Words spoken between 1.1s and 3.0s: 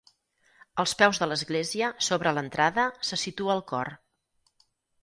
de l'església, sobre l'entrada,